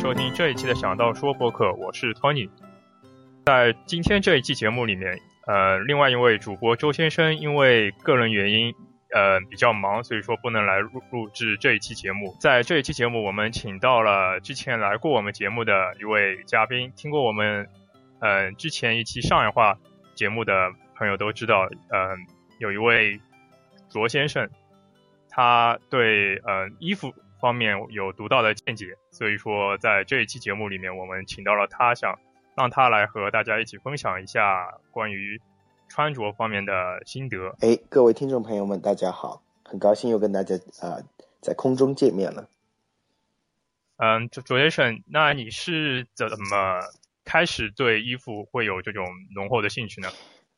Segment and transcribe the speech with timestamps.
[0.00, 2.48] 收听这一期的《想到说》播客，我是 Tony。
[3.44, 8.74] 在今天这一期节目里面，呃，另外一位主播周先生因为个人原因，
[9.14, 12.34] 呃，比较忙，所以说不能来录录制这一期节目。
[12.40, 17.68] 在这一期节目，我们请到了之前来过我们节目的一位嘉宾，听过我们
[18.20, 19.76] 呃之前一期上海话
[20.14, 22.16] 节目的朋友都知道，呃，
[22.58, 23.20] 有一位
[23.90, 24.48] 卓先生，
[25.28, 27.12] 他对呃衣服。
[27.40, 32.18] 方面有独到的见解，所以说在这一期节目里面，我们请到了他，想
[32.54, 35.40] 让他来和大家一起分享一下关于
[35.88, 37.56] 穿着方面的心得。
[37.60, 41.00] 哎，各位听众朋友们，大家好，很高兴又跟大家啊
[41.40, 42.48] 在空中见面了。
[43.96, 46.80] 嗯，卓卓先生，那你是怎么
[47.24, 50.08] 开始对衣服会有这种浓厚的兴趣呢？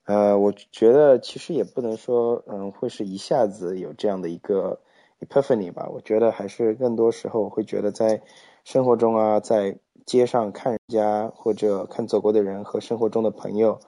[0.05, 4.81] 呃，我觉得其实也不能说，嗯，会是一下子有这样的一个。
[5.27, 8.21] Epiphany 吧，我觉得还是更多时候会觉得在
[8.65, 13.79] 生活中啊，在街上看人家或者看走过的人和生活中的朋友，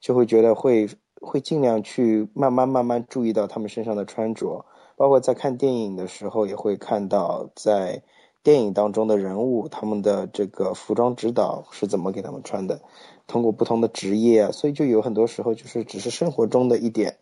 [0.00, 0.88] 就会觉得会
[1.20, 4.64] 会尽量去慢慢慢慢注意到他们身上的穿着，
[4.96, 8.02] 包括在看电影的时候也会看到在
[8.42, 12.80] 电影当中的人物他们的这个服装指导是怎么给他们穿的。
[13.26, 17.18] 通过不同的职业，所以就有很多时候就是只是生活中的一点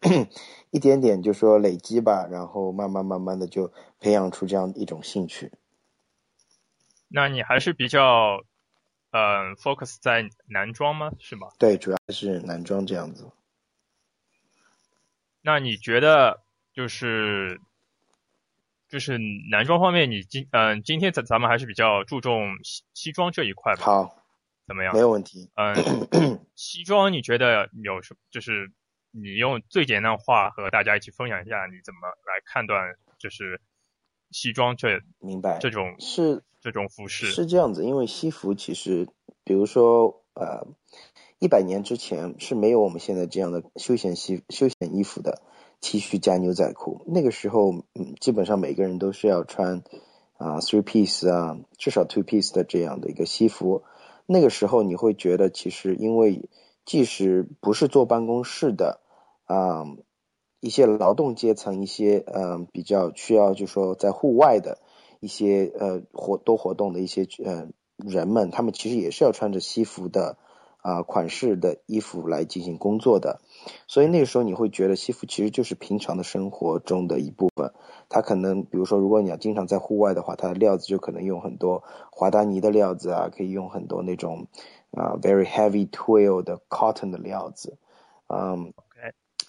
[0.76, 5.50] 一点点，就说累积吧，然后慢慢慢慢的就培养出这样一种兴趣。
[7.08, 8.44] 那你还是比较
[9.10, 11.10] 嗯 focus 在男装吗？
[11.18, 11.48] 是吗？
[11.58, 13.30] 对，主要是男装这样子。
[15.40, 16.42] 那你觉得
[16.74, 17.58] 就是
[18.90, 19.18] 就是
[19.50, 23.82] 男装方面，你今嗯今天咱咱们还是比较注重西西装这一块吧？
[23.82, 24.22] 好。
[24.66, 24.92] 怎么样？
[24.92, 25.48] 没有问题。
[25.54, 28.14] 嗯，西装你觉得有什？
[28.30, 28.70] 就是
[29.18, 33.60] 你用最简单的话和大家一起分享一下，你怎么来判断就是
[34.30, 35.58] 西装这明白。
[35.58, 37.26] 这种是这种服饰。
[37.26, 39.08] 是这样子，因为西服其实，
[39.42, 40.66] 比如说呃，
[41.38, 45.40] 一百年之前是没有我们现在这样的休闲西休闲衣服的
[45.80, 49.82] T 恤加牛仔裤，那个时候嗯，基本上每个人都是要穿
[50.36, 53.82] 啊 three piece 啊，至少 two piece 的这样的一个西服。
[54.26, 56.50] 那个时候你会觉得，其实因为
[56.84, 59.00] 即使不是坐办公室的
[59.46, 59.86] 啊，
[60.60, 64.78] 一些劳动阶层，一些嗯比较需要就说在户外的
[65.20, 70.36] 一些呃活多活动的一些呃人们，他们其实也是要穿着西服的。
[70.82, 73.40] 啊，款式的衣服来进行工作的，
[73.88, 77.72] 所以那个时候你会觉得西服其实就是平常的生活中的一部分。
[78.08, 84.46] 它可能，比如说，如果你要经常在户外的话，它的料子就可能用很多华达尼的料子啊，可以用很多那种
[84.92, 87.78] 啊 very heavy twill 的 cotton 的料子，
[88.28, 88.72] 嗯，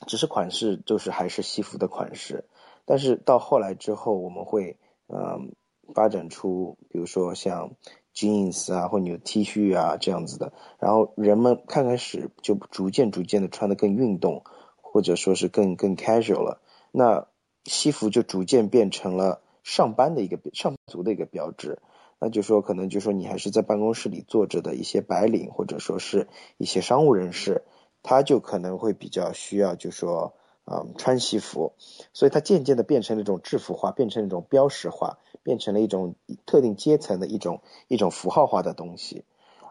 [0.06, 2.46] 只是款式就是还是西服的款式。
[2.86, 4.78] 但是到后来之后，我们会
[5.08, 5.56] 嗯
[5.96, 7.72] 发展出，比如说像。
[8.18, 14.42] jeans 啊，或者有 T 恤啊这样子的，然后人们刚开始就逐渐逐渐的穿的更运动，
[14.82, 16.60] 或者说是更更 casual 了。
[16.92, 17.28] 那
[17.66, 21.78] 西服就逐渐变成了上班的一个上班族的一个标志。
[22.20, 27.66] 那就说可能就说你还是在办公室里坐着的一些白领，或者说是一些商务人士，
[28.08, 30.34] 他就可能会比较需要就说
[30.66, 31.74] 嗯穿西服，
[32.14, 35.18] 所以它渐渐的变成了一种制服化，变成一种标识化。
[35.44, 39.24] 变成了一种特定阶层的一种一种符号化的东西，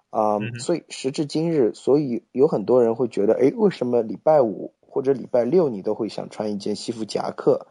[0.08, 7.66] 啊，所以时至今日，所以有很多人会觉得，哎，为什么礼拜五或者礼拜六你都会想穿一件西服夹克，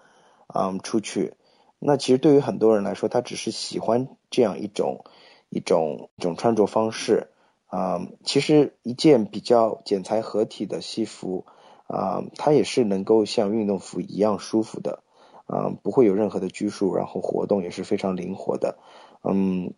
[0.54, 1.34] 嗯，出去？
[1.80, 5.04] 那其实对于很多人来说，他只是喜欢这样一种
[5.50, 7.30] 一种一种穿着方式，
[7.76, 11.46] 啊，其实一件比较剪裁合体的西服，
[11.88, 15.02] 啊，它也是能够像运动服一样舒服的。
[15.48, 18.80] 啊，不会有任何的拘束，然后活动也是非常灵活的。
[19.22, 19.76] 嗯，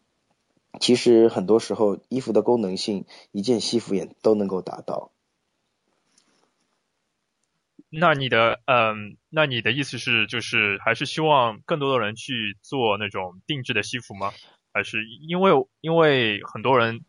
[0.79, 3.03] 其实很多时候衣服的功能性，
[3.33, 5.11] 一件西服也都能够达到。
[7.89, 14.31] 那你的嗯，那你的意思是，就是还是希望更多的人去做那种定制的西服吗？
[14.71, 15.51] 还是因为
[15.81, 17.01] 因为很多人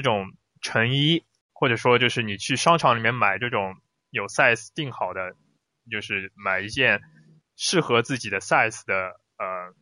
[0.00, 3.76] 这种成衣，或者说就是你去商场里面买这种
[4.10, 5.36] 有 size 定好的，
[5.90, 7.00] 就是买一件。
[7.62, 9.74] 适合自己的 size 的呃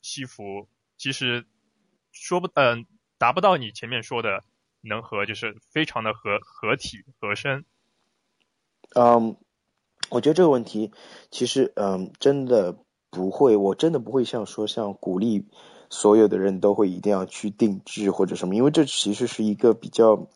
[0.00, 1.44] 西服，其实
[2.12, 2.86] 说不嗯
[3.18, 4.44] 达不到你前面说的
[4.80, 7.64] 能和就是非常的合合体合身。
[8.94, 9.36] 嗯，
[10.08, 10.92] 我觉得这个问题
[11.32, 12.78] 其实嗯真的
[13.10, 15.48] 不会，我真的不会像说像鼓励
[15.90, 20.26] 所有的人都会一定要去定制或者什么，因为这其实是一个比较。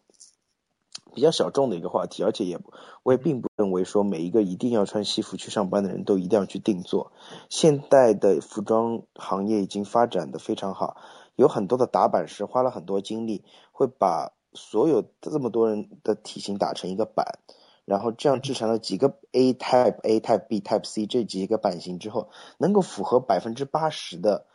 [1.12, 2.60] 比较小众的一个话题，而且也
[3.02, 7.10] 我也并不认为说每一个一定要穿西服去上班的人都一定要去定做。
[7.48, 10.98] 现代的服装行业已经发展的非常好，
[11.34, 13.42] 有很多的打版师花了很多精力，
[13.72, 17.40] 会把所有这么多人的体型打成一个版，
[17.84, 24.46] 然后这样制成了几个 A type、A type、B type、C 这几个版型之后，能够符合百分之八十的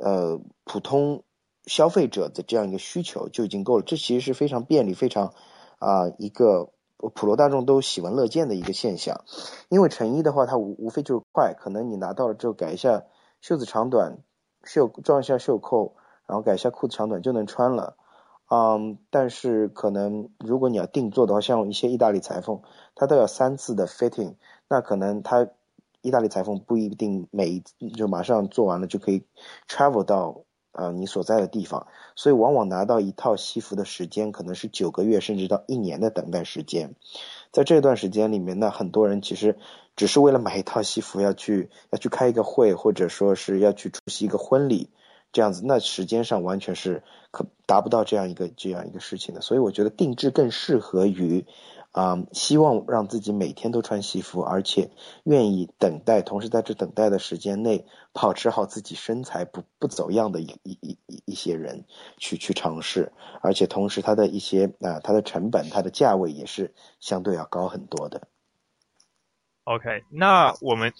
[0.00, 1.22] 呃普通
[1.66, 3.84] 消费者的这样一个需求就已经够了。
[3.86, 5.34] 这其实是非常便利、非常
[5.78, 6.72] 啊一个
[7.14, 9.24] 普罗大众都喜闻乐见的一个现象。
[9.68, 13.04] 因为成衣的话，它无无非就是快，可能你拿到了之后改一下
[13.40, 14.18] 袖子长短。
[14.62, 17.96] 袖装一下袖扣，然后改一下裤子长短就能穿了，
[18.50, 22.60] 嗯，但是可能如果你要定做的话，像一些意大利裁缝，
[22.94, 24.34] 他都要三次的 fitting，
[24.68, 25.48] 那可能他
[26.02, 27.62] 意大利裁缝不一定每
[27.96, 29.24] 就马上做完了就可以
[29.68, 30.42] travel 到
[30.72, 31.86] 呃你所在的地方，
[32.16, 36.94] 所以往往拿到一套西服的时间可能是九个月甚至到一年的等待时间。
[37.52, 39.58] 在这段时间里面呢，很多人其实
[39.96, 44.90] 只是为了买一套西服要去要去开一个会，或者说是要去出席一个婚礼，
[45.32, 49.40] 这样子，那时间上完全是可达不到这样一个这样一个事情的。
[49.40, 51.44] 所以我觉得定制更适合于。
[51.92, 54.90] 啊，希望让自己每天都穿西服，而且
[55.24, 60.78] 愿意等待，同时在这等待的时间内保持好自己身材不不走样的一一
[61.08, 61.84] 一一些人
[62.16, 68.28] 去去尝试，而且同时它的一些啊，它的成本、它的价位也是相对要高很多的。
[69.64, 70.92] OK，那我们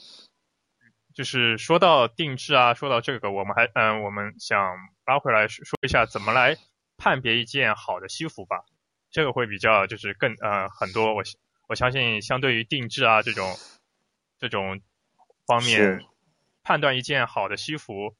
[1.14, 4.58] 就是说到定制啊，说到这个，我们还嗯，我们想
[5.06, 6.56] 拉回来说一下怎么来
[6.96, 8.64] 判别一件好的西服吧。
[9.10, 11.22] 这个会比较就是更呃很多我
[11.68, 13.56] 我相信相对于定制啊这种
[14.38, 14.80] 这种
[15.46, 16.04] 方面
[16.62, 18.14] 判断一件好的西服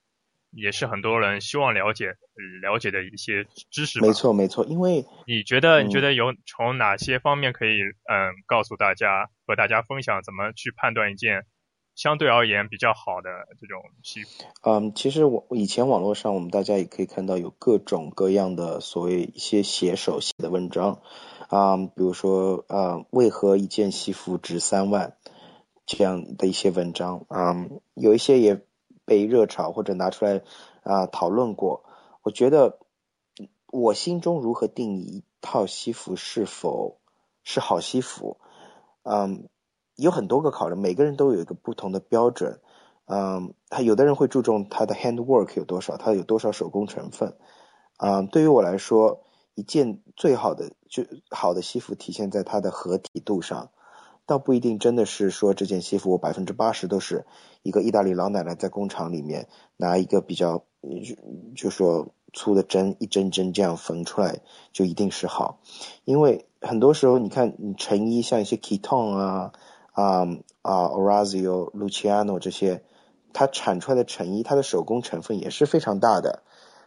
[0.51, 2.15] 也是很多人希望了解
[2.63, 4.01] 了解的一些知识。
[4.01, 11.47] 没错没错，因为你觉得你觉得有从哪些方面可以嗯告诉大家和大家分享怎么去判断一件。
[12.00, 13.29] 相对而言比较好的
[13.61, 14.44] 这种西服。
[14.62, 21.02] 嗯，其实我以前网络上我们大家也可以看到有各种各样的所谓一些写手写的文章
[21.50, 25.19] 啊，比如说呃为何一件西服值三万
[25.85, 28.62] 这样的一些文章啊，有一些也
[29.05, 30.41] 被热炒或者拿出来
[30.82, 31.85] 啊讨论过。
[32.23, 32.79] 我觉得
[33.67, 36.99] 我心中如何定义一套西服是否
[37.44, 38.38] 是好西服？
[39.02, 39.50] 嗯。
[40.00, 42.61] 有很多个考量，每个人都有一个不同的标准。
[43.12, 47.35] 嗯，他有的人会注重他的 handwork 有多少，他有多少手工成分。
[47.97, 49.23] 嗯，对于我来说，
[49.56, 53.70] 一件最好的就好的西服体现在它的合体度上，
[54.26, 57.26] 倒不一定真的是说这件西服我百分之八十都是
[57.62, 60.64] 一个意大利老奶奶在工厂里面拿一个比较
[61.05, 61.17] 就
[61.56, 64.38] 就说粗的针一针针这样缝出来
[64.73, 65.58] 就一定是好，
[66.05, 69.52] 因为很多时候你看你成衣像一些 k i t o n 啊。
[69.93, 70.23] 啊
[70.63, 72.85] 啊，Orazio、Luciano 这些，
[73.33, 76.43] 它产出来的成衣，它的手工成分也是非常大的，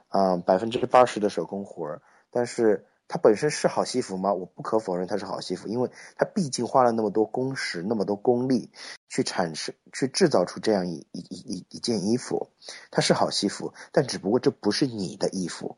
[0.09, 2.01] 啊，百分之八十的手工活儿。
[2.31, 4.33] 但是它本身是好西服吗？
[4.33, 8.71] 我不可否认它是好西服，因为它毕竟花了那么多工时、那么多功力
[9.09, 12.49] 去产生、去制造出这样一一一一件衣服，
[12.89, 15.77] 它是好西服，但只不过这不是你的衣服。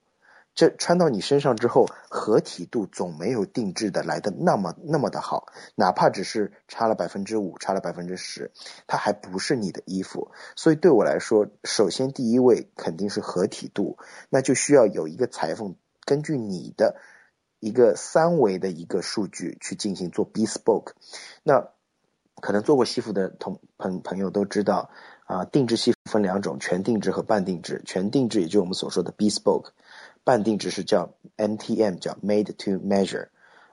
[0.55, 8.51] 这穿到你身上之后，合体度总没有定制的来的那么那么的好，哪怕只是差了百分之五，差了百分之十，
[8.87, 10.31] 它还不是你的衣服。
[10.55, 13.97] 所以对我来说，首先第一位肯定是合体度，
[14.29, 16.95] 那就需要有一个裁缝根据你的
[17.59, 20.93] 一个三维的一个数据去进行做 bespoke。
[21.43, 21.67] 那
[22.39, 24.89] 可能做过西服的同朋朋友都知道
[25.25, 27.81] 啊，定制西服分两种，全定制和半定制。
[27.85, 29.71] 全定制也就我们所说的 bespoke。
[30.25, 33.27] 半定制是叫 MTM，叫 Made to Measure，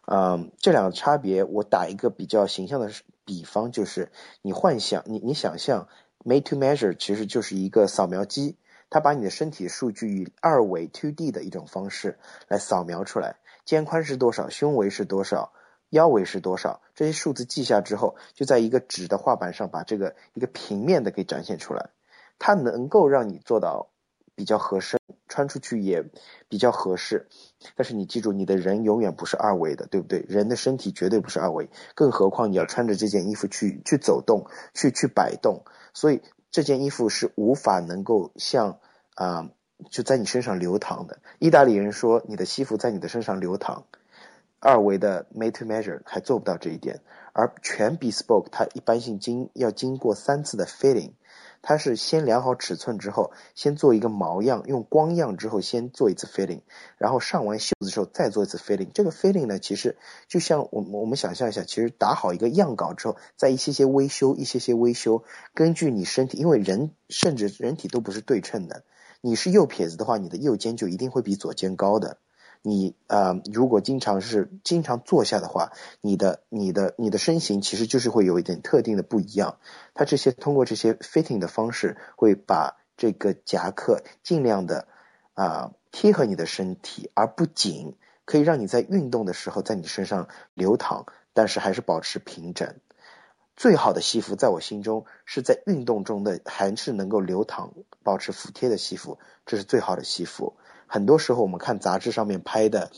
[0.04, 2.90] 嗯，这两个差别，我打一个比较形象的
[3.24, 5.88] 比方，就是你幻想，你你想象
[6.22, 8.58] Made to Measure 其实就是一个扫描机，
[8.90, 12.18] 它把你的身体数据以二维 to d 的一种方式
[12.48, 15.54] 来扫描出来，肩宽是多少，胸围是多少，
[15.88, 21.88] 腰围是多少，这些数字记下之后，就在一个纸的画板上把这个一个平面的给展现出来，
[22.38, 23.88] 它能够让你做到。
[24.34, 24.98] 比较合身，
[25.32, 26.04] 穿出去也
[26.50, 27.26] 比较合适。
[27.74, 30.26] 但是你记住，你的人永远不是二维的，对不对？
[30.28, 35.64] 人的身体绝对不是二维，更何况你要穿着这件衣服去去走动，去去摆动。
[35.94, 36.20] 所以
[36.50, 38.78] 这件衣服是无法能够像
[39.14, 39.48] 啊
[39.90, 41.20] 就在你身上流淌的。
[41.38, 43.86] 意大利人说你的西服在你的身上流淌，
[44.60, 47.00] 二维的 made to measure 还做不到这一点。
[47.32, 51.12] 而全 bespoke 它一般性经要经过三次的 fitting。
[51.62, 56.62] 它是先量好尺寸之后，先做一个毛样，用光样之后先做一次 fitting，
[56.98, 58.88] 然后上完袖子之后再做一次 fitting。
[58.92, 65.22] 这个 fitting 呢，其实就像我我们想象一下，其实打好一个样稿之后，再一些些微修，一些些微修，
[65.54, 68.82] 根据你身体，因为人甚至人体都不是对称的，
[69.20, 72.18] 你是右撇子的话，你的右肩就一定会比左肩高的。
[72.62, 79.58] 你啊，如果经常是经常坐下的话，你的你的你的身形其实就是会有一点特定的不一样。
[79.94, 84.86] 它这些通过这些 fitting 的方式，会把这个夹克尽量的
[85.34, 92.76] 啊贴合你的身体，而不紧，可以让你在运动的时候在你身上流淌，但是还是保持平整。
[93.56, 100.56] 最好的西服在我心中是在运动中的还是能够流淌、保持服帖的西服，这是最好的西服。
[100.92, 102.90] 很多时候我们看杂志上面拍的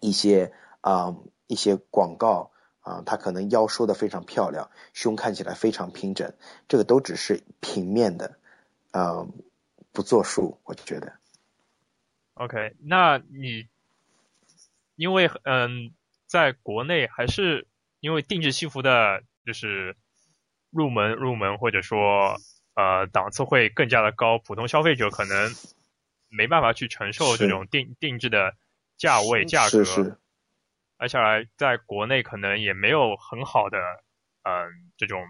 [0.00, 1.14] 一些啊
[1.46, 6.32] 一些广告啊，它可能腰收的非常漂亮，胸看起来非常平整，
[6.66, 8.38] 这个都只是平面的，
[8.90, 9.26] 啊
[9.92, 11.12] 不作数，我觉得。
[12.32, 13.68] OK，那你
[14.96, 15.92] 因为嗯，
[16.26, 17.66] 在国内还是
[18.00, 19.94] 因为定制西服的，就是
[20.70, 22.38] 入门入门或者说
[22.72, 25.52] 呃档次会更加的高，普通消费者可能。
[26.36, 28.56] 没办法去承受这种定定制的
[28.96, 30.18] 价位价格，
[30.96, 33.78] 而且来在国内可能也没有很好的
[34.42, 35.22] 嗯这种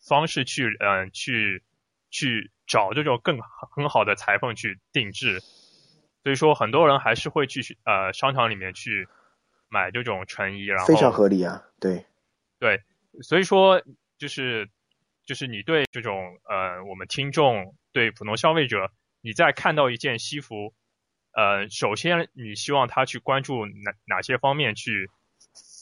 [0.00, 1.64] 方式去嗯去
[2.10, 3.40] 去找这种更
[3.74, 5.40] 很好的裁缝去定制，
[6.22, 9.08] 所以说很多人还是会去呃商场里面去
[9.68, 12.04] 买这种成衣，然后非常合理啊，对。
[12.58, 12.82] 对，
[13.22, 13.82] 所以说
[14.18, 14.70] 就是
[15.24, 18.92] 就是你对这种呃我们听众对普通消费者。
[19.26, 20.72] 你在看到一件西服，
[21.32, 25.10] 呃，首先你希望他去关注哪哪些方面去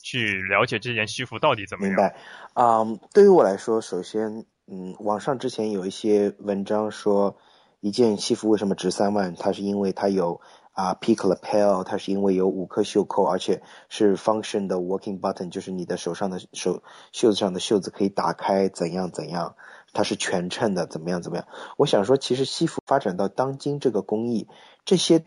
[0.03, 1.95] 去了解这件西服到底怎么样？
[1.95, 2.17] 明白。
[2.55, 7.37] 啊，对于我来说，首先，嗯，网上之前有一些文章说，
[7.81, 9.35] 一件西服为什么值三万？
[9.35, 10.41] 它是因为它有
[10.75, 19.57] 啊 p i c k l a p e l 它是因为有五颗袖扣，而且是 function 的 working button，就是你的手上的手袖子上的袖子可以打开，怎样怎样。
[19.93, 21.23] 它是全衬的，怎么样？
[21.23, 21.47] 怎么样？
[21.77, 24.49] 我想说，其实西服发展到当今这个工艺，
[24.85, 25.25] 这些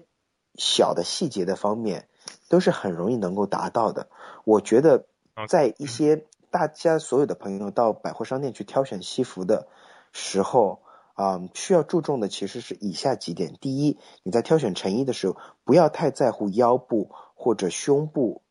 [0.56, 2.10] 小的细节的方面
[2.50, 4.10] 都是很容易能够达到的。
[4.44, 5.06] 我觉得，
[5.48, 9.70] 在一些大家所有的朋友到百货商店去挑选西服的
[10.12, 10.82] 时候
[11.18, 18.44] 啊，需要注重的其实是以下几点：第一，你在挑选成衣的时候，不要太在乎腰部或者胸部，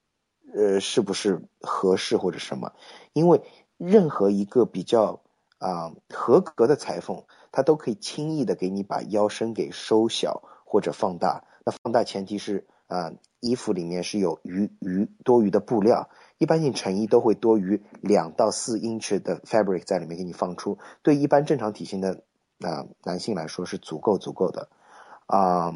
[0.53, 2.73] 呃，是不是合适或者什么，
[3.13, 3.41] 因为
[3.79, 5.23] 任何一个比较。
[5.59, 11.45] 啊，合格的裁缝他都可以轻易的给你把腰身给收小或者放大。
[11.65, 20.77] 那放大前提是啊，衣服里面是有余余多余的布料，一般性成衣都会多余两到四英尺的 fabric 在里面给你放出。
[21.03, 22.25] 对一般正常体型的
[22.61, 24.69] 啊男性来说是足够足够的。
[25.27, 25.75] 啊，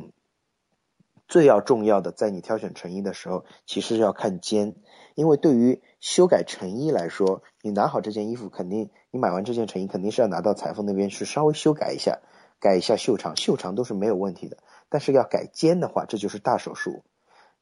[1.27, 4.77] 最要重要的在你挑选成衣的时候，其实要看肩，
[5.15, 8.91] 因为对于修改成衣来说，你拿好这件衣服肯定。
[9.11, 12.21] 你买完这件成衣，肯定是要拿到裁缝那边去稍微修改一下，
[12.61, 14.59] 改一下袖长，袖长都是没有问题的。
[14.89, 17.03] 但是要改肩的话，这就是大手术。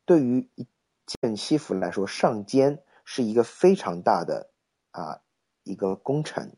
[0.04, 0.66] 对于一
[1.06, 4.50] 件西服来说，上肩是一个非常大的
[4.90, 5.20] 啊
[5.64, 6.52] 一个工程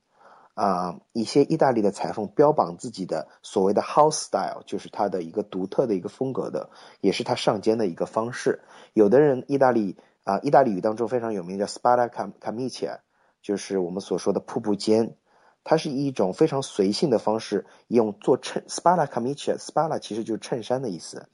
[0.55, 1.01] 啊。
[1.13, 8.63] 一些意大利的裁缝标榜自己的所谓的 house style，就是它的一个独特的一个风格的，也是它上肩的一个方式。
[8.93, 13.01] 有的人意大利啊，意大利语当中非常有名叫 spada camicia。
[13.43, 15.17] 就是我们所说的瀑布肩，
[15.65, 21.27] 它是一种非常随性的方式，用做衬 spalla camicia，spalla 其实就是衬衫的意思，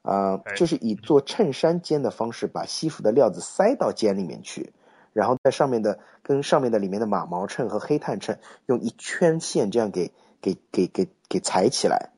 [0.00, 4.72] 啊，就是以做衬衫肩的方式把西服的料子塞到肩里面去，
[5.14, 12.10] 然后在上面的跟上面的里面的马毛衬和黑炭衬用一圈线这样给给给给给裁起来，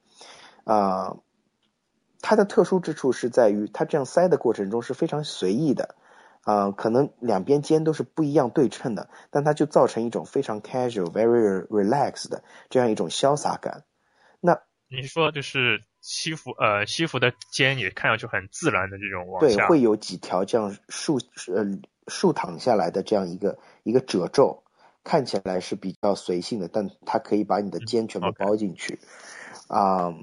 [0.65, 1.19] 啊，
[2.21, 5.95] 它的特殊之处是在于它这样塞的过程中是非常随意的。
[6.43, 13.83] 啊，可能两边肩都是不一样对称的，但它就造成一种非常 casual、very relaxed 的这样一种潇洒感。
[14.38, 21.19] 那你说就是西服，呃，西服的肩也看上去很自然的这种往下，对，会有几条这样竖
[21.53, 21.65] 呃
[22.09, 24.63] 竖躺下来的这样一个一个褶皱，
[25.05, 28.99] 看起来是比较随性的，但它可以把你的肩全部包进去。
[29.69, 30.15] 啊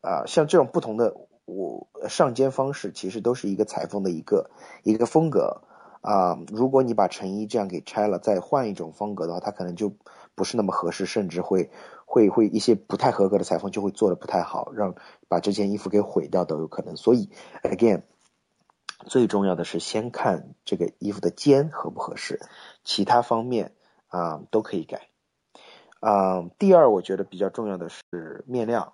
[0.00, 4.50] 啊，像这种不同的我上肩方式，其实都是一个裁缝的一个
[4.82, 5.62] 一个风格。
[6.02, 9.92] 啊，如果你把成衣这样给拆了，再换一种风格的话，它可能就
[10.36, 11.68] 不是那么合适，甚至会
[12.04, 14.94] 会会一些不太合格的裁缝就会做的不太好，让
[15.26, 16.94] 把这件衣服给毁掉都有可能。
[16.96, 17.28] 所以
[17.64, 18.02] ，again，
[19.06, 22.40] 最重要的是先看这个衣服的肩合不合适，
[22.84, 23.72] 其他方面
[24.08, 25.08] 啊都可以改。
[26.00, 28.92] 啊，第二，我觉得比较重要的是面料。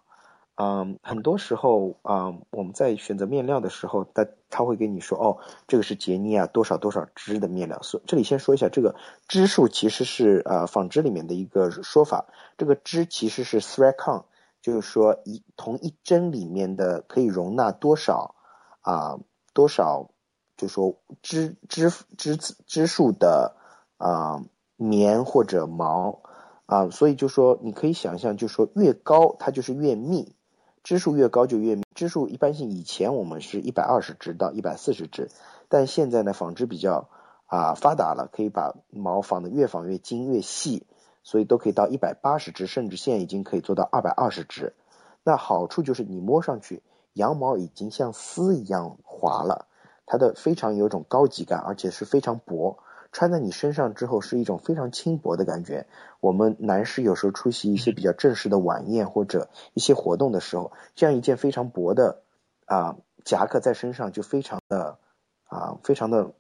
[0.55, 7.81] 嗯，很多时候啊，我们在选择面料的时候，他他会跟你说，哦，这个是杰尼亚多少多少支的面料。
[7.83, 8.95] 所这里先说一下，这个
[9.27, 12.27] 支数其实是呃纺织里面的一个说法，
[12.59, 14.25] 这个支其实是 thread count，
[14.61, 18.35] 就是说一同一针里面的可以容纳多少
[18.83, 19.19] 啊
[19.53, 20.11] 多少，
[20.57, 23.57] 就说织织织织数的
[23.99, 24.45] 啊
[24.77, 26.23] 棉或者毛
[26.67, 30.35] 啊，所以就说你可以想象，就说越高它就是越密，
[30.83, 31.83] 支数越高就越密。
[31.95, 35.31] 支数一般性以前我们是一百二十支到一百四十支，
[35.69, 37.09] 但现在呢纺织比较
[37.47, 40.87] 啊发达了，可以把毛纺的越纺越精越细。
[41.25, 44.75] 所以都可以到一百八十只，甚至现在已经可以做到二百二十只。
[45.23, 46.83] 那好处就是你摸上去，
[47.13, 49.67] 羊毛已经像丝一样滑了，
[50.07, 52.79] 它的非常有种高级感，而且是非常薄，
[53.13, 55.87] 穿在你身上之后是一种非常轻薄的感觉。
[56.21, 62.23] 我们男士有时候出席一些比较正式的晚宴或者一些活动的时候，这样一件非常薄的
[62.67, 64.99] 啊夹克在身上就非常的
[65.45, 66.33] 啊非常的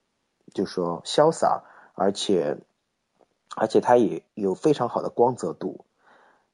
[0.55, 1.65] 就说潇洒，
[1.95, 2.59] 而且。
[3.55, 5.85] 而且它也有非常好的光泽度，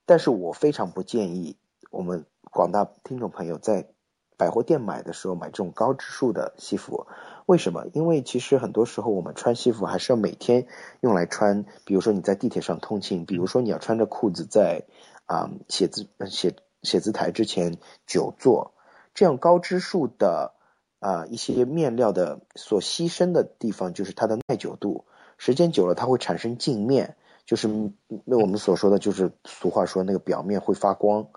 [0.05, 1.57] 但是我非常不建议
[1.93, 3.87] 我们广大听众朋友在
[4.39, 7.07] 百货店买的时候买这种高支数的西服。
[7.45, 7.87] 为什么？
[7.93, 10.67] 因为其实很多时候我们穿西服还是要每天
[11.01, 14.85] 用来穿，比如说你在地铁上通勤，比如说你要穿着裤子在
[15.27, 18.73] 啊写字写写字台之前久坐，
[19.15, 20.53] 这样高支数的
[21.01, 25.05] 啊一些面料的所牺牲的地方就是它的耐久度。
[25.37, 27.17] 时间久了，它会产生镜面，
[27.47, 27.69] 就是
[28.25, 31.29] 那我们所说的就是俗话说那个表面会发光。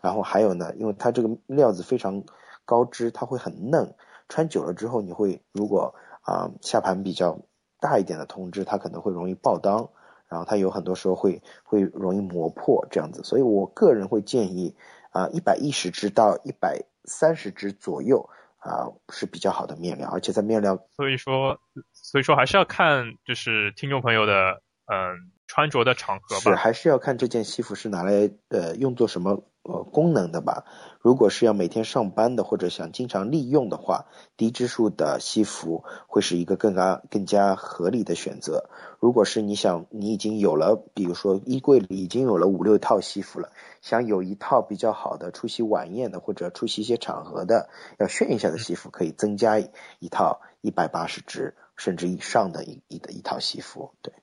[0.00, 2.22] 然后还有呢，因为它这个料子非常
[2.68, 3.94] 高支，它会很嫩，
[4.28, 7.40] 穿久了之后，你会如果啊下盘比较
[7.80, 9.88] 大一点的通知，它可能会容易爆裆，
[10.28, 13.24] 然后它有很多时候会会容易磨破这样子。
[13.24, 14.76] 所以我个人会建议
[15.12, 18.28] 啊一百一十支到一百三十支左右。
[18.60, 21.60] 啊，是比较好的面料，而且在面料，所以说，
[21.92, 24.60] 所以说还是要看就是听众朋友的
[24.92, 29.44] 嗯穿着的场合吧，是还是要看这件西服是拿来呃用作什么。
[29.68, 30.64] 呃，功能的吧。
[30.98, 34.06] 如果是要每天上班的，或者想经常利用的话，
[34.38, 38.70] 低支数的西服会是一个更加更加合理的选择。
[38.98, 43.52] 如果是你想你已经有了，比如说衣柜里已经有了五六套西服了，
[43.82, 53.92] 想有一套比较好的出席晚宴的或者出席一些场合的要炫一下的西服，可以增加一套一百八十支甚至以上的一一的一套西服。
[54.00, 54.14] 对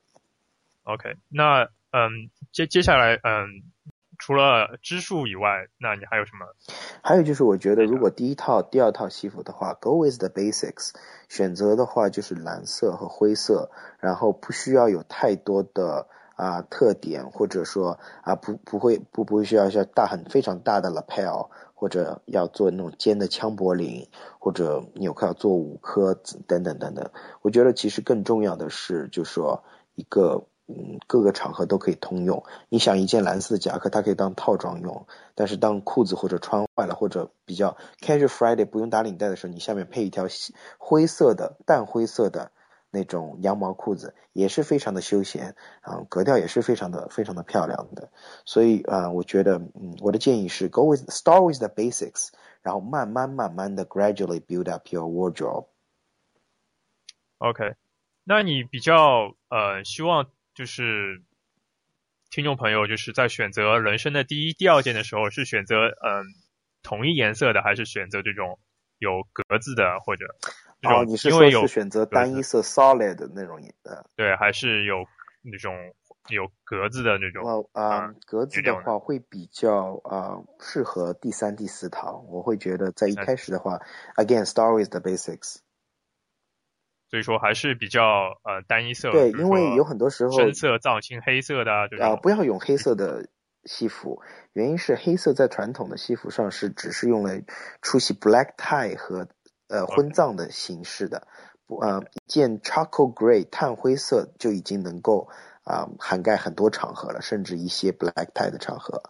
[0.86, 3.75] ，OK，那嗯接接下来嗯。
[4.18, 6.46] 除了支数以外，那你还有什么？
[7.02, 10.92] 还有就是，我觉得如果第一套、第二套西服的话，Go with the basics，
[11.30, 26.14] 选择的话就是蓝色和灰色，然后不需要有太多的啊特点，或者说啊不不会不不会需要像大很非常大的 lapel，或者要做那种尖的枪柏领，或者纽扣要做五颗
[26.48, 27.12] 等等等等。
[27.42, 29.64] 我觉得其实更重要的是，就说
[29.96, 30.46] 一个。
[30.68, 32.44] 嗯，各个场合都可以通用。
[32.70, 40.26] 你想一件蓝色的夹克，它可以当套装用，但是当裤子或者穿坏了，或者比较 casual Friday 不用打领带的时候，你下面配一条
[40.80, 42.52] 灰色的淡灰色的
[42.90, 48.10] 那种羊毛裤子，也是非常的休闲，啊，格调也是非常的非常的漂亮的。
[48.46, 52.30] 所以啊，我觉得，嗯，我的建议是 go with start with the basics，
[52.64, 55.68] 然后慢慢慢慢的 gradually build up your wardrobe。
[57.38, 57.76] OK，
[58.24, 60.26] 那你比较呃希望。
[60.56, 61.22] 就是
[62.32, 66.26] 听众朋友，就是在选择人生的第一、第二件的时候，是选择嗯
[66.82, 68.58] 同一颜色的，还是选择这种
[68.98, 70.26] 有格子的，或者
[70.84, 74.06] 哦，你是说是选择单一色 solid 的那种颜色？
[74.16, 75.06] 对，还是有
[75.42, 75.76] 那种
[76.30, 77.46] 有格子的那种？
[77.46, 82.26] 哦啊，格子的话会比较啊适合第三、第四套。
[82.30, 83.80] 我会觉得在一开始的话
[84.16, 85.58] ，again start with the basics。
[87.10, 88.02] 所以说还是比较
[88.44, 93.30] 呃单一色，对，因为有很多时候深色、藏青、黑色的啊，不要用黑色的
[93.64, 94.22] 西服，
[94.54, 97.44] 原因是黑色在传统的西服上是只是用来
[97.82, 99.28] 出席 black tie 和
[99.68, 101.28] 呃婚葬的形式的，
[101.68, 105.30] 不呃一件 charcoal grey 炭灰色就已经能够
[105.64, 109.02] 啊涵盖很多场合了，甚至一些 black tie 的场合。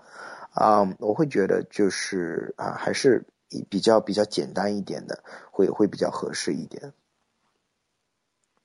[0.51, 3.25] 啊，我会觉得就是啊还是
[3.69, 6.93] 比较比较简单一点的，会会比较合适一点。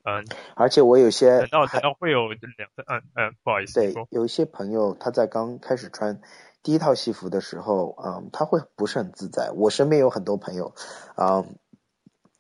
[0.02, 6.20] 嗯，而且我有些等到等到会有两个，嗯嗯，不好意思，对，有一些朋友他在刚开始穿
[6.62, 9.50] 第一套西服的时候，嗯，他会不是很自在。
[9.54, 10.74] 我身边有很多朋友，
[11.14, 11.44] 啊，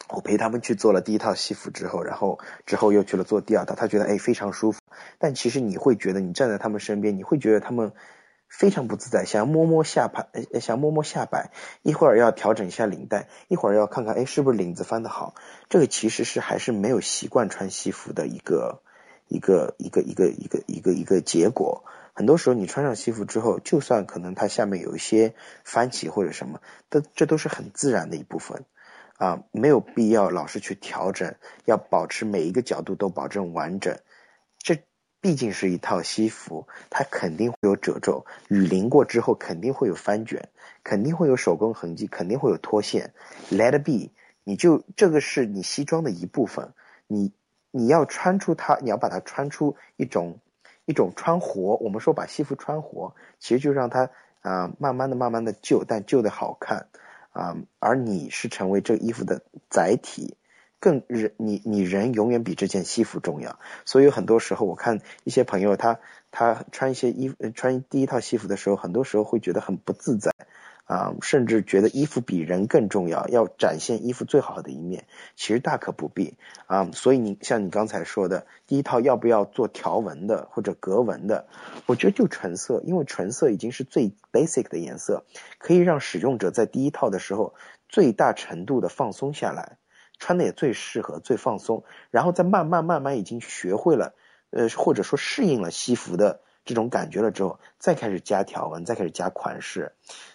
[0.08, 4.80] 我陪他们去做了第一套西服之后，然后之后又去了做第二套，他觉得哎非常舒服。
[5.18, 7.92] 但其实你会觉得你站在他们身边，你会觉得他们。
[8.50, 15.34] 非常不自在，想要摸摸下盘，呃，想摸摸下摆，一会儿要调整一下领带，一会儿要看看，哎，是不是领子翻得好？
[15.68, 18.82] 这个其实是还是没有习惯穿西服的一个
[19.28, 21.84] 一个一个一个一个一个一个结果。
[22.12, 25.32] 很多时候你穿上西服之后，就算可能它下面有一些
[25.64, 26.60] 翻起或者什么，
[26.90, 28.64] 这这都是很自然的一部分
[29.16, 33.96] 啊，没有必要老是去调整，要保持每一个角度都保证完整。
[35.20, 40.48] 毕竟是一套西服，它肯定会有褶皱，雨淋过之后肯定会有翻卷，
[40.82, 43.12] 肯定会有手工痕迹，肯定会有脱线。
[43.50, 44.10] Let it be，
[44.44, 46.72] 你就这个是你西装的一部分，
[47.06, 47.32] 你
[47.70, 50.38] 你要穿出它，你要把它穿出一种。
[50.86, 56.88] 一种穿活，我们说把西服穿活，其实就让它啊慢慢的、慢慢的旧，但旧的好看
[57.30, 57.56] 啊。
[57.78, 60.36] 而你是成为这衣服的载体，
[60.80, 63.60] 更人你你人永远比这件西服重要。
[63.84, 66.00] 所以很多时候，我看一些朋友他
[66.32, 70.32] 他穿一些衣服，穿第一套西服的时候，很多时候会觉得很不自在。
[70.86, 76.34] 啊，甚至觉得衣服比人更重要，要展现衣服最好的一面，其实大可不必
[76.66, 76.90] 啊。
[76.92, 81.46] 所以你像你刚才说的，第一套要不要做条纹的或者格纹的？
[81.86, 85.24] 我觉得就纯色，因为纯色已经是最 basic 的颜色，
[85.58, 87.54] 可以让使用者在第一套的时候
[87.88, 89.76] 最大程度的放松下来，
[90.20, 94.14] 穿的也最适合、最放松，然后再慢慢慢慢已经学会了，
[94.50, 99.92] 呃，或者说适应了西服的这种感觉了之后，再开始加条纹，再开始加款式。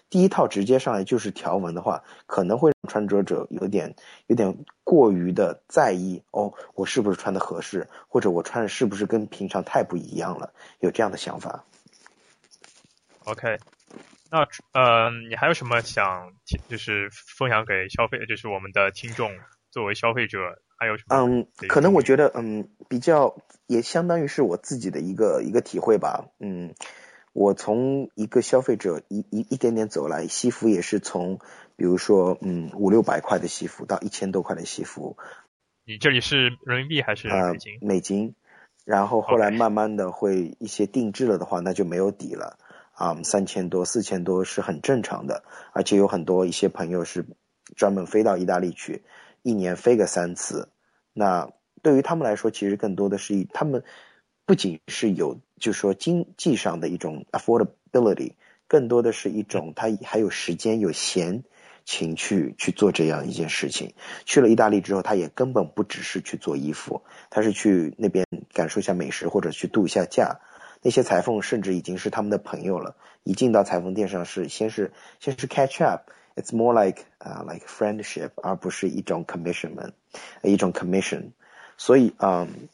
[0.10, 3.96] 第一套直接上来就是条纹的话，可能会让穿着者有点
[4.28, 11.64] 有点过于的在意哦，我是不是穿的合适，或者我穿的是不是跟平常太不一样了，有这样的想法。
[13.26, 13.58] OK，
[14.30, 16.32] 那呃，你还有什么想
[16.70, 19.32] 就是分享给消费，就是我们的听众
[19.76, 20.40] 作为消费者
[20.78, 21.18] 还有什么？
[21.18, 23.36] 嗯，可能我觉得嗯比较
[23.68, 26.74] 也相当于是我自己的一个一个体会吧，嗯。
[27.34, 31.40] 我从一个消费者一一一点点走来，西服也是从，
[31.76, 35.18] 比如说，嗯，五六百块的西服到一千多块的西服。
[35.84, 37.78] 你这里是人民币还是美金？
[37.82, 38.36] 美金。
[38.86, 42.58] 然后后来慢慢的会一些定制了的话，那就没有底了。
[42.94, 47.26] 啊，三千多、四千多是很正常的，而且有很多一些朋友是
[47.76, 49.04] 专门飞到意大利去，
[49.46, 50.70] 一年飞个三次。
[51.14, 51.52] 那
[51.84, 53.84] 对于他们来说，其实更多的是以他们。
[54.48, 58.34] 不仅是有，就是说经济上的一种 affordability，
[58.68, 61.44] 更多的是一种他还有时间有闲
[61.84, 63.96] 情去去做这样一件事情。
[64.24, 70.42] 去了意大利之后，他也根本不只是去做衣服，他是去那边感受一下美食或者去度一下假。
[70.84, 72.96] 那些裁缝甚至已经是他们的朋友了。
[73.24, 79.92] 一进到裁缝店上是先是先是 catch up It's more like 啊 like friendship，而不是一种 commissionment，
[80.42, 81.32] 一种 commission。
[81.78, 82.70] 所以嗯。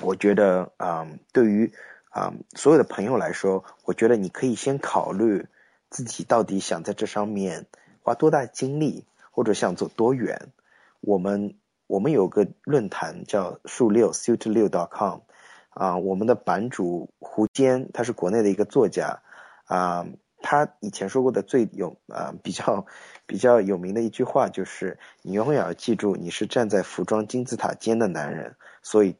[0.00, 1.72] 我觉得，嗯，对于，
[2.14, 5.46] 嗯，所有的朋友来说，我觉得你可以先考虑
[5.90, 7.66] 自己到底想在这上面
[8.04, 10.52] 花多大精力，或者想走多远。
[11.00, 11.56] 我们
[11.88, 15.22] 我们有个论坛叫数六 suit 六 dot com，
[15.70, 19.20] 啊，我们的版主胡坚他是国内的一个作家，
[19.64, 20.06] 啊，
[20.42, 22.84] 他以前说过的最有啊比较
[23.26, 29.16] 比较有名的一句话就是，你永远要记住，你是站在服装金字塔尖的男人，所以。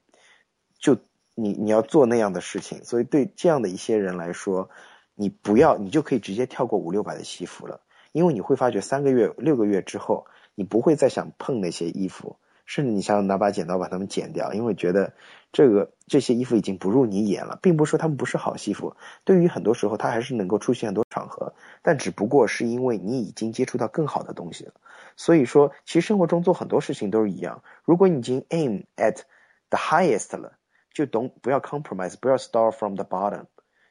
[0.82, 0.98] 就
[1.36, 4.68] 你你要做那样的事情，所以对这样的一些人来说，
[5.14, 15.14] 你不要你就可以直接跳过五六百的西服了，因为你会发觉三个月六个月之后，你不会再想碰那些衣服，甚至你想拿把剪刀把它们剪掉，因为觉得
[15.52, 24.72] 这个这些衣服已经不入你眼了，并不是说他们不是好西服，对于很多时候它还是能够出现很多场合，但只不过是因为你已经接触到更好的东西了，
[25.16, 29.22] 所以说其实生活中做很多事情都是一样，如果你已经 aim at
[29.68, 30.58] the highest 了。
[30.94, 33.46] 就 don't 不要 compromise，不要 start from the bottom，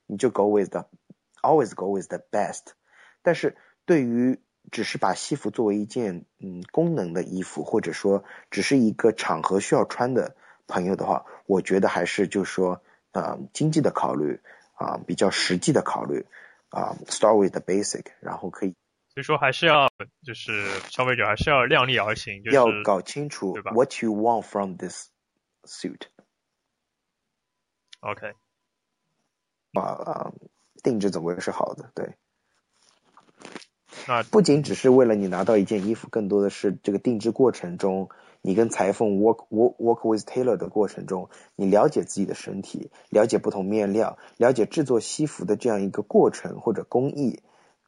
[0.06, 0.86] 你就 go with the
[1.42, 2.74] always go with the best。
[3.24, 4.40] 但是对于
[4.72, 12.82] 只是把西服作为一件嗯功能的衣服，或者说只是一个场合需要穿的朋友的话，我觉得还是就是说
[13.12, 14.40] 啊经济的考虑
[14.76, 16.26] 啊比较实际的考虑
[16.70, 18.74] 啊 start with the basic，然后可以。
[19.14, 19.90] 所以说还是要
[20.24, 25.10] 就是消费者还是要量力而行，要搞清楚 what you want from this
[25.66, 26.04] suit。
[28.00, 28.34] OK，
[29.74, 30.32] 啊啊，
[30.82, 32.16] 定制总归是好的，对。
[34.08, 38.10] 那不仅只是为了你拿到一件衣服，更多的是这个定制过程中，
[38.42, 47.42] 你跟裁缝 work work work with tailor 的过程中，你了解自己的身体，了解不同面料，了解制作西服的这样一个过程或者工艺。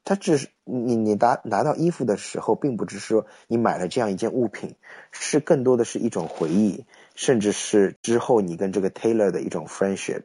[0.05, 4.75] 它只是你你拿拿到衣服的时候，并不只是说你买了这样一件物品，
[5.11, 6.85] 是更多的是一种回忆。
[7.15, 10.23] 甚至是之后你跟这个 Taylor 的一种 friendship。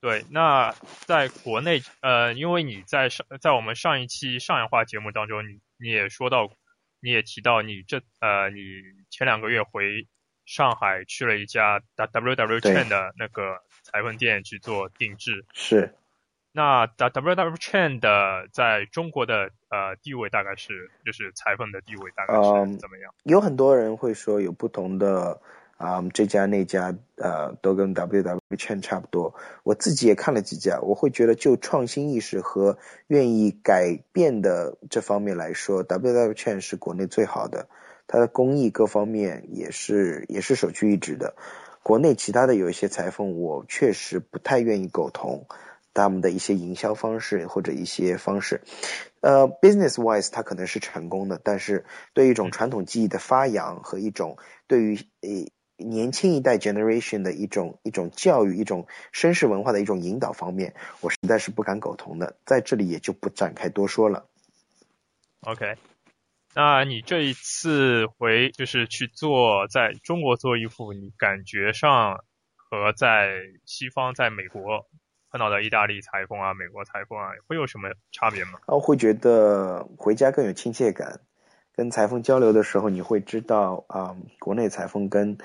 [0.00, 6.50] 对，那在国内，呃，因为你在上在我们上一期上海话节目当中，你你也说到，
[7.00, 8.60] 你也提到你这呃，你
[9.10, 10.08] 前两个月回
[10.46, 15.44] 上海去了一家 W W Chain 的那个裁缝店去做定制。
[15.52, 15.94] 是。
[16.52, 23.14] 那 W W Chain 的在中国的呃地位大概是，就是裁缝的地位大概是怎么样？
[23.24, 25.42] 有很多人会说有不同的。
[25.80, 29.34] 啊，这家那家，呃，都跟 W W Chain 差不多。
[29.62, 37.66] 我自己也看了几家，我会觉得就创新意识和愿意改变的这方面来说，W W Chain 是国内最好的。
[38.06, 41.34] 它的工艺各方面也是也是首屈一指的。
[41.82, 45.46] 国内其他的有一些裁缝，我确实不太愿意苟同
[45.94, 48.60] 他们的一些营销方式或者一些方式。
[49.22, 55.50] 呃，business wise 它可能是成功的，但是对一种传统技艺的发扬和一种对于呃。
[55.84, 64.26] 年轻一代 generation 的一种一种教育，一种绅士文化的一种引导方面，我实在是不敢苟同的，在这里也就不展开多说了。
[65.42, 65.76] OK，
[66.54, 74.86] 那你这一次回就是去做在中国做衣服，你感觉上和在西方在美国
[75.30, 78.58] 碰到的意大利裁缝啊、美国裁缝啊，会有什么差别吗？
[78.66, 81.20] 我会觉得回家更有亲切感，
[81.80, 85.38] 跟裁缝交流的时候，你会知道啊，国内裁缝跟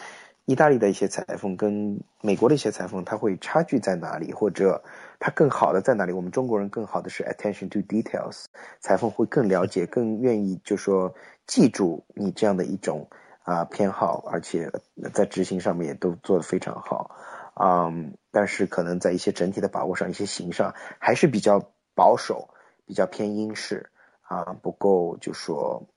[0.44, 4.84] 意大利的一些裁缝跟美国的一些裁缝，他会差距在哪里，或者
[5.18, 6.12] 他更好的在哪里？
[6.12, 8.48] 我们中国人更好的是 attention to details，
[8.82, 11.16] 裁缝会更了解、更愿意就说
[11.48, 13.08] 记住你这样的一种
[13.44, 14.70] 啊偏好，而且
[15.14, 17.16] 在执行上面也都做得非常好。
[17.54, 22.50] 嗯，但是可能在一些整体的把握上、一些形上还是比较保守，
[22.86, 23.90] 比较偏英式
[24.24, 25.88] 啊，不够就说。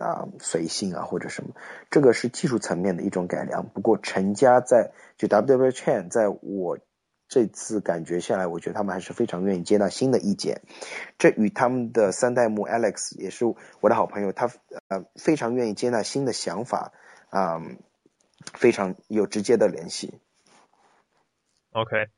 [0.00, 1.54] 啊，随性啊，或者什么，
[1.90, 3.68] 这个是技术层面的一种改良。
[3.68, 6.78] 不过陈家在就 W W Chain，在我
[7.28, 10.62] 这次感觉下来，我觉得他们还是非常愿意接纳新的意见。
[11.18, 13.44] 这与他们的三代目 Alex 也是
[13.80, 14.50] 我的好朋友，他
[14.88, 16.92] 呃非常愿意接纳新的想法
[17.28, 17.60] 啊，
[18.54, 20.20] 非常有直接的联系。
[21.72, 22.08] OK，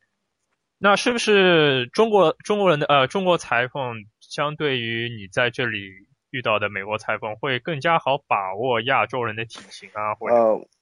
[0.79, 6.09] 那是不是中国中国人的呃中国裁缝相对于你在这里？
[6.35, 10.35] 遇到的美国裁缝会更加好把握亚洲人的体型啊，或者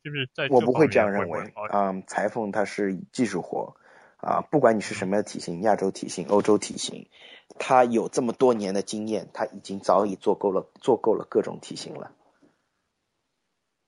[0.02, 3.76] 就是在我不会这样认为啊，裁缝他是技术活
[4.16, 7.10] 啊，不管你是什么样的体型，亚洲体型、欧洲体型，
[7.58, 12.16] 他有这么多年的经验，他已经早已做够了做够了各种体型了。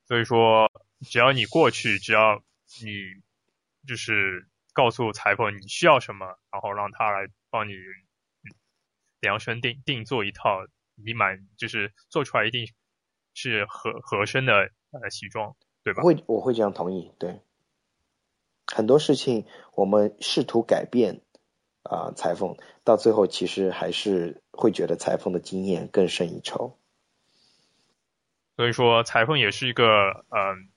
[0.04, 2.42] 所以说，只要你过去，只要
[2.82, 3.22] 你
[3.88, 7.72] 就是告诉裁缝你需要什么，然后让他来帮你
[9.20, 10.66] 量身定定做一套。
[10.94, 12.66] 你满就是做出来一定
[13.34, 16.02] 是合合身的呃西装，对吧？
[16.02, 17.12] 会，我会这样同意。
[17.18, 17.40] 对，
[18.66, 21.20] 很多事情我们试图改变
[21.82, 26.78] 啊，裁缝到最后其实还是会觉得裁缝的经验更胜一筹。
[28.56, 30.68] 所以说，裁缝也是一个嗯，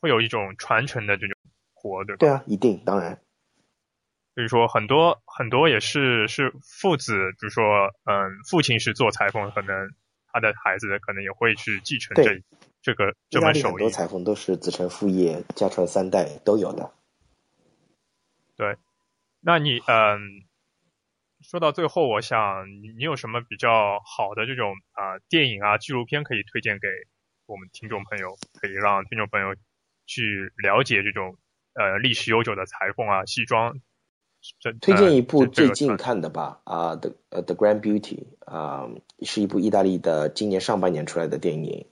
[0.00, 1.34] 会有一种传承的这种
[1.72, 2.18] 活，对吧？
[2.18, 3.18] 对啊，一定，当然。
[4.34, 9.94] 所以说很多很多也是是父子，就是说，嗯，父亲是做裁缝，可能
[10.26, 12.42] 他的孩子可能也会去继承这
[12.82, 13.72] 这个这门手艺。
[13.72, 16.92] 很多裁缝都是子承父业，家传三代都有的。
[18.56, 18.76] 对，
[19.40, 20.42] 那你嗯，
[21.40, 22.66] 说到最后，我想
[22.96, 26.88] 你有什么比较好的这种啊电影啊纪录片可以推荐给
[27.46, 29.54] 我们听众朋友，可以让听众朋友
[30.06, 31.38] 去了解这种
[31.74, 33.78] 呃历史悠久的裁缝啊西装。
[34.80, 38.88] 推荐一部最近看的吧，啊，The 呃 The Grand Beauty 啊，
[39.22, 41.86] 是一部意大利的今年上半年出来的电影，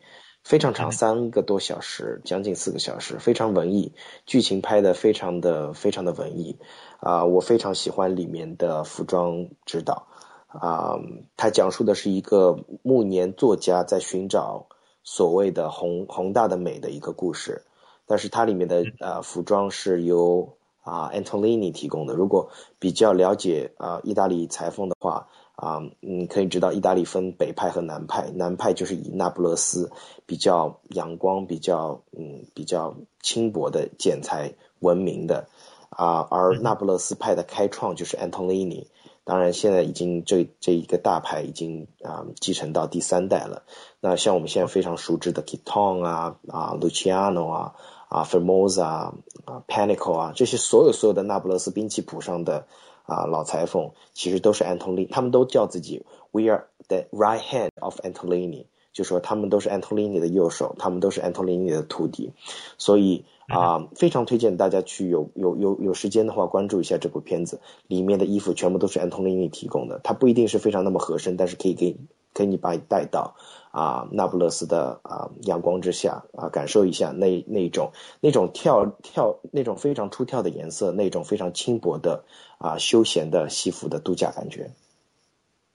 [0.45, 3.95] 非常长，三个多小时，将近四个小时，非常文艺，
[4.27, 6.59] 剧情拍的非常的非常的文艺，
[7.01, 10.09] 啊，我非常喜欢里面的服装指导，
[10.49, 10.99] 啊，
[11.37, 14.67] 它讲述的是一个暮年作家在寻找
[15.03, 17.63] 所谓的宏宏大的美的一个故事，
[18.07, 22.15] 但是它里面的呃服装是由啊，Antolini 提供的。
[22.15, 28.31] 如果比较了解啊意大利裁缝的话，啊，你可以知道意大利分北派和南派。
[28.35, 29.93] 南派就是以那不勒斯
[30.27, 35.47] 比较阳光、比较嗯比较轻薄的剪裁闻名的
[35.91, 38.87] 啊，而那不勒斯派的开创就是 Antolini。
[39.25, 43.63] 当然，现在已经这这一个大牌已经啊继承到第三代了。
[44.01, 47.75] 那像我们现在非常熟知的 k i t o n 啊啊，Luciano 啊。
[48.13, 52.67] 啊 Fermosa 啊，Panico 啊，这些所有所有的那不勒斯兵器谱上的
[53.05, 62.33] 啊老裁缝，其实都是 Antolini，他们都叫自己 We are the right hand of Antolini，就说他们都是 Antolini 的右手，他们都是 Antolini 的徒弟，
[62.79, 71.97] 所以啊，非常推荐大家去有有有有时间的话关注一下这部片子，里面的衣服全部都是 Antolini 提供的，它不一定是非常那么合身，但是可以给
[72.33, 73.35] 给你把你带到
[73.73, 82.25] 啊那不勒斯的啊阳光之下啊，感受一下那那种那种跳跳那种非常出跳的颜色，那种非常轻薄的
[82.59, 84.71] 啊休闲的西服的度假感觉。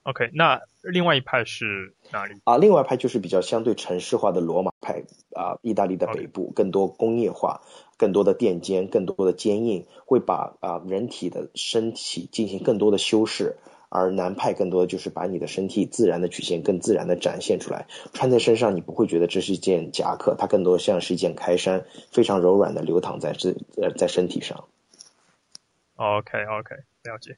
[0.04, 2.40] OK，那另外一派是哪里？
[2.46, 5.04] 啊，另外一派就是比较相对城市化的罗马派
[5.36, 7.60] 啊，意大利的北部更多工业化，
[7.98, 13.58] 更多的垫肩，更多的坚硬，会把啊人体的身体进行更多的修饰。
[13.90, 24.68] 而南派更多的就是把你的身体自然的曲线更自然的展现出来，穿在身上你不会觉得这是一件夹克，它更多像是一件开衫，非常柔软的流淌在这呃在身体上。
[25.96, 27.38] OK OK，了解。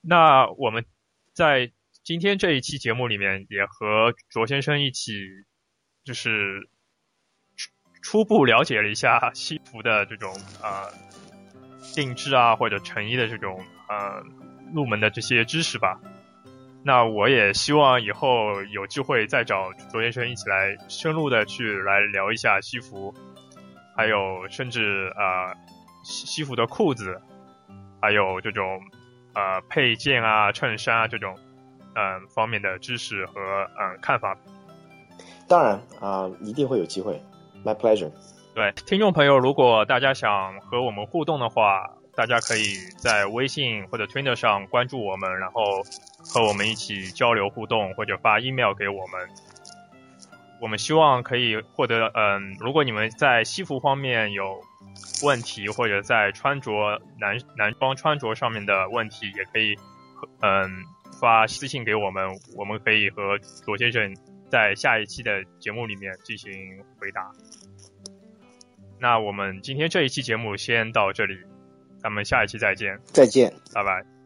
[0.00, 0.84] 那我们
[1.32, 1.72] 在
[2.04, 5.12] 今天这一期节目里面也和卓先生一起，
[6.04, 6.68] 就是
[7.56, 10.32] 初初步了解了一下西服的这种
[10.62, 10.92] 呃
[11.94, 14.22] 定制啊或者成衣的这种呃。
[14.74, 15.98] 入门的这些知识吧，
[16.84, 23.12] 那我也希望以后有机会再找卓先生一起来深入的去来聊一下西服，
[23.96, 25.52] 还有甚至啊
[26.04, 27.20] 西西服的裤子，
[28.00, 28.80] 还有这种
[29.34, 31.34] 呃配件啊衬衫啊这种
[31.94, 33.40] 嗯方面的知识和
[33.78, 34.36] 嗯看法。
[35.48, 37.20] 当然啊，一定会有机会
[37.64, 38.12] ，My pleasure。
[38.54, 41.97] 对，听众朋友，如果大家想和我们互动的话。
[42.18, 45.84] 大家可以在微信或者 Twitter 上关注我们，然后
[46.18, 49.28] 和我们一起交流互动，或者发 email 给我们。
[50.60, 54.60] 我们希望可以获得，嗯，如果你们在西服方面有
[55.22, 59.76] 问题，或者在穿着男男装穿着上面的问题，也可以，
[60.40, 60.68] 嗯，
[61.20, 64.12] 发私信给我们，我们可以和左先生
[64.50, 66.52] 在下一期的节目里面进行
[66.98, 67.30] 回答。
[68.98, 71.38] 那我们今天这一期节目先到这里。
[72.02, 74.17] 咱们下一期再见，再见，拜拜。